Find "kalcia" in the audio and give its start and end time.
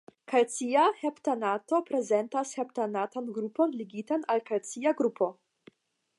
0.31-0.85, 4.51-4.97